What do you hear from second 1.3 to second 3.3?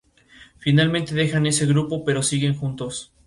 ese grupo, pero siguen juntos.